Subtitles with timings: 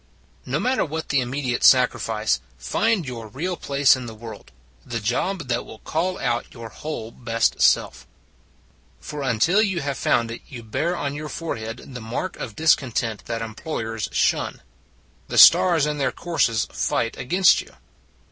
[0.47, 4.51] No matter what the immediate sacri fice, find your real place in the world
[4.83, 8.07] the job that will call out your whole best self.
[8.99, 13.25] For until you have found it you bear on your forehead the mark of discontent
[13.25, 14.63] that employers shun.
[15.27, 17.75] The stars in their courses fight against you.